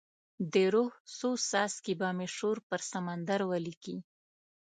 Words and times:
د 0.53 0.55
روح 0.73 0.91
څو 1.17 1.29
څاڅکي 1.49 1.93
به 1.99 2.09
مې 2.17 2.27
شور 2.35 2.57
پر 2.69 2.79
سمندر 2.91 3.39
ولیکې 3.51 3.97